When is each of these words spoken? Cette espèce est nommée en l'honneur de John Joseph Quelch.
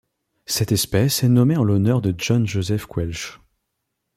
Cette 0.47 0.71
espèce 0.71 1.21
est 1.21 1.29
nommée 1.29 1.57
en 1.57 1.63
l'honneur 1.63 2.01
de 2.01 2.11
John 2.17 2.47
Joseph 2.47 2.87
Quelch. 2.87 3.39